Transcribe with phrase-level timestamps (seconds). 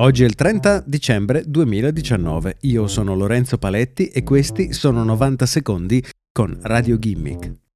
[0.00, 6.04] Oggi è il 30 dicembre 2019, io sono Lorenzo Paletti e questi sono 90 secondi
[6.30, 7.67] con Radio Gimmick.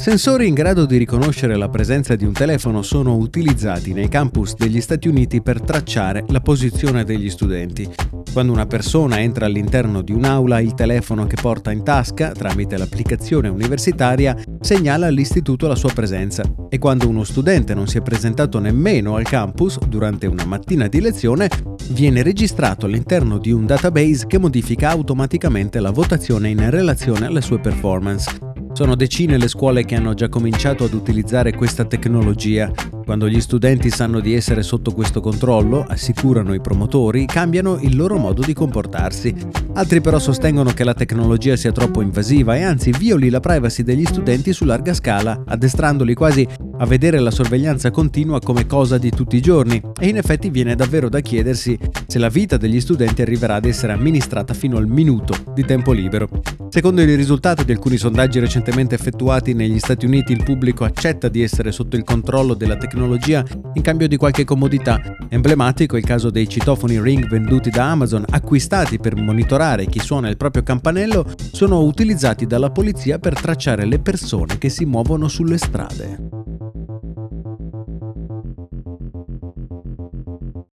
[0.00, 4.80] Sensori in grado di riconoscere la presenza di un telefono sono utilizzati nei campus degli
[4.80, 7.86] Stati Uniti per tracciare la posizione degli studenti.
[8.32, 13.48] Quando una persona entra all'interno di un'aula, il telefono che porta in tasca, tramite l'applicazione
[13.48, 19.16] universitaria, segnala all'istituto la sua presenza e quando uno studente non si è presentato nemmeno
[19.16, 21.50] al campus durante una mattina di lezione,
[21.90, 27.60] viene registrato all'interno di un database che modifica automaticamente la votazione in relazione alle sue
[27.60, 28.49] performance.
[28.80, 32.72] Sono decine le scuole che hanno già cominciato ad utilizzare questa tecnologia.
[33.10, 38.18] Quando gli studenti sanno di essere sotto questo controllo, assicurano i promotori, cambiano il loro
[38.18, 39.34] modo di comportarsi.
[39.74, 44.04] Altri però sostengono che la tecnologia sia troppo invasiva e anzi violi la privacy degli
[44.04, 46.46] studenti su larga scala, addestrandoli quasi
[46.78, 50.76] a vedere la sorveglianza continua come cosa di tutti i giorni e in effetti viene
[50.76, 55.34] davvero da chiedersi se la vita degli studenti arriverà ad essere amministrata fino al minuto
[55.52, 56.28] di tempo libero.
[56.70, 61.42] Secondo i risultati di alcuni sondaggi recentemente effettuati negli Stati Uniti, il pubblico accetta di
[61.42, 65.00] essere sotto il controllo della tecnologia in cambio di qualche comodità.
[65.28, 70.28] Emblematico è il caso dei citofoni Ring venduti da Amazon, acquistati per monitorare chi suona
[70.28, 75.58] il proprio campanello, sono utilizzati dalla polizia per tracciare le persone che si muovono sulle
[75.58, 76.39] strade.